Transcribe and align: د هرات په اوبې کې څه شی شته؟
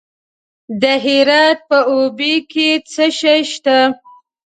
د 0.81 0.83
هرات 1.05 1.57
په 1.69 1.77
اوبې 1.93 2.35
کې 2.51 2.69
څه 2.91 3.05
شی 3.19 3.41
شته؟ 3.51 3.77